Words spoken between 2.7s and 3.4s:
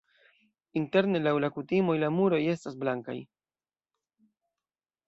blankaj.